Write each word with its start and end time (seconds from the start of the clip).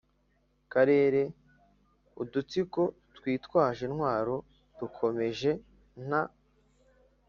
karere 0.73 1.21
udutsiko 2.21 2.81
twitwaje 3.17 3.81
intwaro 3.89 4.35
dukomeje, 4.79 5.51
nta 6.07 6.23